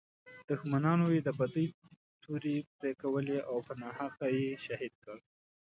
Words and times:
دښمنانو 0.49 1.05
یې 1.15 1.21
د 1.23 1.29
بدۍ 1.39 1.67
تورې 2.23 2.55
پړکولې 2.79 3.37
او 3.49 3.57
په 3.67 3.73
ناحقه 3.81 4.27
یې 4.37 4.49
شهید 4.65 4.93
کړ. 5.05 5.17